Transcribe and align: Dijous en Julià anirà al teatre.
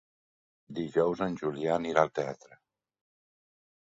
Dijous 0.77 1.19
en 1.25 1.35
Julià 1.41 1.75
anirà 1.75 2.05
al 2.07 2.11
teatre. 2.21 2.57